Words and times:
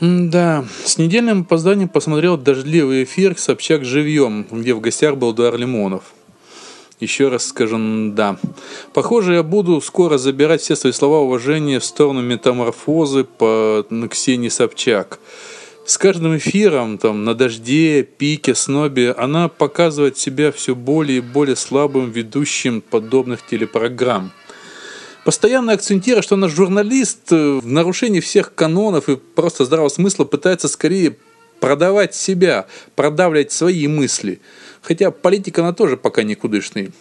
Да, 0.00 0.64
с 0.82 0.96
недельным 0.96 1.42
опозданием 1.42 1.88
посмотрел 1.90 2.38
дождливый 2.38 3.04
эфир 3.04 3.38
«Собчак 3.38 3.84
живьем», 3.84 4.46
где 4.50 4.72
в 4.72 4.80
гостях 4.80 5.18
был 5.18 5.34
Дуар 5.34 5.58
Лимонов. 5.58 6.14
Еще 7.00 7.28
раз 7.28 7.46
скажу 7.46 7.76
«да». 8.12 8.38
Похоже, 8.94 9.34
я 9.34 9.42
буду 9.42 9.78
скоро 9.82 10.16
забирать 10.16 10.62
все 10.62 10.74
свои 10.74 10.92
слова 10.92 11.20
уважения 11.20 11.80
в 11.80 11.84
сторону 11.84 12.22
метаморфозы 12.22 13.24
по 13.24 13.84
Ксении 14.10 14.48
Собчак. 14.48 15.20
С 15.84 15.98
каждым 15.98 16.38
эфиром, 16.38 16.96
там, 16.96 17.24
на 17.26 17.34
дожде, 17.34 18.02
пике, 18.02 18.54
снобе, 18.54 19.12
она 19.12 19.48
показывает 19.48 20.16
себя 20.16 20.50
все 20.50 20.74
более 20.74 21.18
и 21.18 21.22
более 21.22 21.56
слабым 21.56 22.10
ведущим 22.10 22.80
подобных 22.80 23.46
телепрограмм– 23.46 24.32
постоянно 25.24 25.72
акцентируя, 25.72 26.22
что 26.22 26.36
наш 26.36 26.52
журналист 26.52 27.32
э, 27.32 27.60
в 27.62 27.66
нарушении 27.66 28.20
всех 28.20 28.54
канонов 28.54 29.08
и 29.08 29.16
просто 29.16 29.64
здравого 29.64 29.88
смысла 29.88 30.24
пытается 30.24 30.68
скорее 30.68 31.16
продавать 31.60 32.14
себя, 32.14 32.66
продавлять 32.96 33.52
свои 33.52 33.86
мысли. 33.86 34.40
Хотя 34.82 35.10
политика 35.10 35.60
она 35.62 35.72
тоже 35.72 35.96
пока 35.96 36.22
никудышный. 36.22 36.92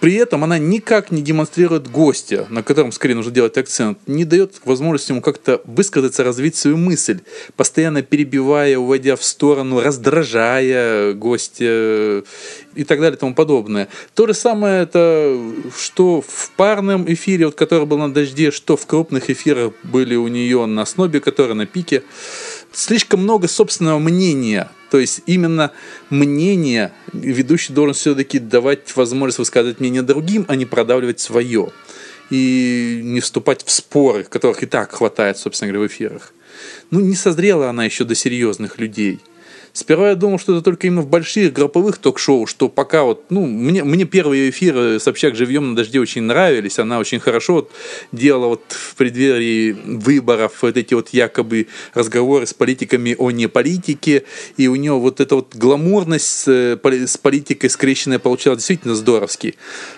При 0.00 0.14
этом 0.14 0.42
она 0.44 0.58
никак 0.58 1.10
не 1.10 1.20
демонстрирует 1.20 1.90
гостя, 1.90 2.46
на 2.48 2.62
котором 2.62 2.90
скорее 2.90 3.14
нужно 3.14 3.32
делать 3.32 3.58
акцент, 3.58 3.98
не 4.06 4.24
дает 4.24 4.54
возможности 4.64 5.12
ему 5.12 5.20
как-то 5.20 5.60
высказаться, 5.64 6.24
развить 6.24 6.56
свою 6.56 6.78
мысль, 6.78 7.20
постоянно 7.54 8.00
перебивая, 8.02 8.78
уводя 8.78 9.16
в 9.16 9.22
сторону, 9.22 9.80
раздражая 9.80 11.12
гостя 11.12 12.24
и 12.74 12.84
так 12.84 13.00
далее 13.00 13.16
и 13.16 13.20
тому 13.20 13.34
подобное. 13.34 13.88
То 14.14 14.26
же 14.26 14.32
самое 14.32 14.84
это, 14.84 15.38
что 15.78 16.22
в 16.26 16.50
парном 16.56 17.04
эфире, 17.12 17.46
вот, 17.46 17.54
который 17.54 17.84
был 17.84 17.98
на 17.98 18.12
дожде, 18.12 18.50
что 18.50 18.78
в 18.78 18.86
крупных 18.86 19.28
эфирах 19.28 19.74
были 19.82 20.16
у 20.16 20.28
нее 20.28 20.64
на 20.64 20.86
снобе, 20.86 21.20
который 21.20 21.54
на 21.54 21.66
пике. 21.66 22.02
Слишком 22.72 23.20
много 23.20 23.48
собственного 23.48 23.98
мнения– 23.98 24.70
то 24.90 24.98
есть 24.98 25.22
именно 25.26 25.72
мнение 26.10 26.92
ведущий 27.12 27.72
должен 27.72 27.94
все-таки 27.94 28.38
давать 28.38 28.94
возможность 28.96 29.38
высказывать 29.38 29.80
мнение 29.80 30.02
другим, 30.02 30.44
а 30.48 30.56
не 30.56 30.66
продавливать 30.66 31.20
свое. 31.20 31.70
И 32.30 33.00
не 33.02 33.20
вступать 33.20 33.64
в 33.64 33.70
споры, 33.70 34.24
которых 34.24 34.62
и 34.62 34.66
так 34.66 34.92
хватает, 34.92 35.36
собственно 35.36 35.72
говоря, 35.72 35.88
в 35.88 35.92
эфирах. 35.92 36.32
Ну, 36.90 37.00
не 37.00 37.16
созрела 37.16 37.70
она 37.70 37.84
еще 37.84 38.04
до 38.04 38.14
серьезных 38.14 38.78
людей. 38.78 39.20
Сперва 39.72 40.10
я 40.10 40.14
думал, 40.16 40.38
что 40.38 40.54
это 40.54 40.62
только 40.62 40.86
именно 40.86 41.02
в 41.02 41.08
больших 41.08 41.52
групповых 41.52 41.98
ток-шоу, 41.98 42.46
что 42.46 42.68
пока 42.68 43.04
вот, 43.04 43.26
ну, 43.30 43.46
мне, 43.46 43.84
мне 43.84 44.04
первые 44.04 44.50
эфиры 44.50 44.98
Собчак 44.98 45.36
живьем 45.36 45.70
на 45.70 45.76
дожде 45.76 46.00
очень 46.00 46.22
нравились, 46.22 46.78
она 46.78 46.98
очень 46.98 47.20
хорошо 47.20 47.54
вот 47.54 47.70
делала 48.10 48.48
вот 48.48 48.62
преддверии 49.00 49.72
выборов 49.72 50.58
вот 50.60 50.76
эти 50.76 50.92
вот 50.92 51.08
якобы 51.14 51.68
разговоры 51.94 52.46
с 52.46 52.52
политиками 52.52 53.16
о 53.18 53.30
неполитике, 53.30 54.24
и 54.58 54.68
у 54.68 54.74
нее 54.74 54.92
вот 54.92 55.20
эта 55.20 55.36
вот 55.36 55.54
гламурность 55.54 56.26
с, 56.26 56.48
э, 56.48 56.76
политикой 56.76 57.70
скрещенная 57.70 58.18
получалась 58.18 58.58
действительно 58.58 58.94
здоровски. 58.94 59.54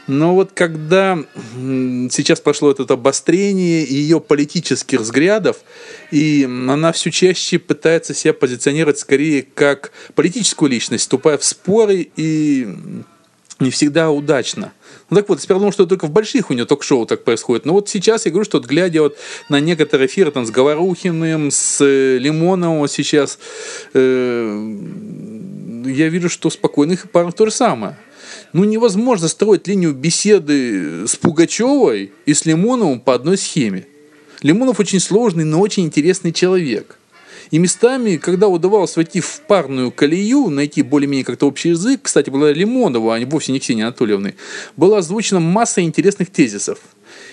Но 0.06 0.36
вот 0.36 0.53
когда 0.55 1.19
сейчас 2.12 2.41
прошло 2.41 2.70
это 2.70 2.94
обострение 2.94 3.84
ее 3.84 4.20
политических 4.20 5.00
взглядов, 5.00 5.56
и 6.12 6.44
она 6.44 6.92
все 6.92 7.11
чаще 7.11 7.59
пытается 7.59 8.14
себя 8.14 8.34
позиционировать 8.34 9.00
скорее 9.00 9.42
как 9.42 9.91
политическую 10.14 10.70
личность, 10.70 11.03
вступая 11.03 11.39
в 11.39 11.44
споры 11.44 12.09
и 12.14 12.69
не 13.63 13.71
всегда 13.71 14.11
удачно. 14.11 14.73
Ну 15.11 15.17
так 15.17 15.29
вот, 15.29 15.41
сперва 15.41 15.61
думал, 15.61 15.73
что 15.73 15.87
только 15.87 16.07
в 16.07 16.11
больших 16.11 16.51
у 16.51 16.55
нее 16.55 16.65
ток-шоу 16.65 17.07
так 17.07 17.25
происходит. 17.25 17.65
Но 17.65 17.73
вот 17.73 17.89
сейчас 17.89 18.27
я 18.27 18.33
говорю, 18.33 18.45
что 18.45 18.59
вот 18.59 18.67
глядя 18.67 19.03
вот 19.03 19.17
на 19.49 19.61
некоторые 19.61 20.07
эфиры 20.07 20.31
там 20.31 20.45
с 20.47 20.51
Говорухиным, 20.51 21.51
с 21.51 21.81
э, 21.81 22.19
Лимоновым 22.19 22.89
сейчас, 22.89 23.39
э, 23.95 24.77
я 25.87 26.09
вижу, 26.09 26.29
что 26.29 26.51
спокойных 26.51 27.11
парах 27.11 27.35
то 27.35 27.47
же 27.47 27.53
самое. 27.53 27.97
Ну 28.53 28.65
невозможно 28.65 29.28
строить 29.28 29.67
линию 29.67 29.95
беседы 29.95 31.06
с 31.06 31.17
Пугачевой 31.17 32.12
и 32.27 32.34
с 32.34 32.45
Лимоновым 32.45 33.01
по 33.01 33.15
одной 33.15 33.39
схеме. 33.39 33.87
Лимонов 34.43 34.81
очень 34.81 35.01
сложный, 35.01 35.45
но 35.45 35.61
очень 35.61 35.84
интересный 35.84 36.33
человек– 36.33 36.99
и 37.53 37.59
местами, 37.59 38.17
когда 38.17 38.49
удавалось 38.49 38.97
войти 38.97 39.21
в 39.21 39.43
парную 39.47 39.93
колею, 39.93 40.49
найти 40.49 40.81
более-менее 40.81 41.27
как-то 41.27 41.47
общий 41.47 41.69
язык, 41.69 42.01
кстати, 42.05 42.31
была 42.31 42.51
Лимонова, 42.51 43.15
а 43.15 43.19
не 43.19 43.27
вовсе 43.27 43.53
не 43.53 43.61
Ксения 43.61 43.85
Анатольевны, 43.85 44.37
была 44.75 44.99
озвучена 44.99 45.39
масса 45.39 45.83
интересных 45.83 46.31
тезисов. 46.31 46.79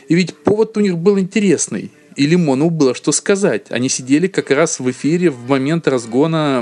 И 0.09 0.15
ведь 0.15 0.35
повод 0.35 0.75
у 0.75 0.81
них 0.81 0.97
был 0.97 1.17
интересный. 1.17 1.89
И 2.17 2.27
Лимонову 2.27 2.69
было 2.69 2.93
что 2.93 3.13
сказать. 3.13 3.67
Они 3.69 3.87
сидели 3.87 4.27
как 4.27 4.51
раз 4.51 4.81
в 4.81 4.91
эфире 4.91 5.29
в 5.29 5.47
момент 5.47 5.87
разгона 5.87 6.61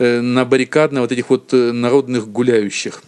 э, 0.00 0.20
на 0.20 0.44
баррикадно 0.44 1.02
вот 1.02 1.12
этих 1.12 1.30
вот 1.30 1.54
э, 1.54 1.70
народных 1.70 2.26
гуляющих. 2.26 3.04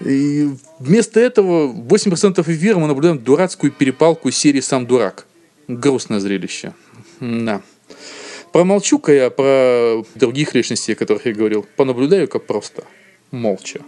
И 0.00 0.48
вместо 0.78 1.20
этого 1.20 1.70
8% 1.70 2.40
эфира 2.40 2.78
мы 2.78 2.86
наблюдаем 2.86 3.18
дурацкую 3.18 3.70
перепалку 3.70 4.30
серии 4.30 4.60
«Сам 4.60 4.86
дурак». 4.86 5.26
Грустное 5.68 6.20
зрелище. 6.20 6.72
Да. 7.20 7.60
Промолчу-ка 8.54 9.12
я 9.12 9.30
про 9.30 10.04
других 10.14 10.54
личностей, 10.54 10.92
о 10.92 10.96
которых 10.96 11.26
я 11.26 11.32
говорил. 11.32 11.66
Понаблюдаю-ка 11.76 12.38
просто. 12.38 12.84
Молча. 13.32 13.80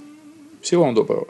Всего 0.60 0.82
вам 0.82 0.94
доброго. 0.94 1.28